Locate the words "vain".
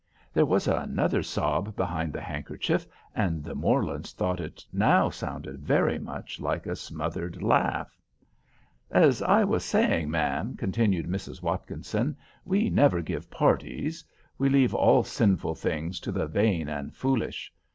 16.25-16.67